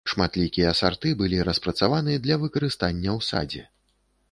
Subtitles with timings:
[0.11, 3.63] Шматлікія сарты былі распрацаваны для выкарыстання ў садзе.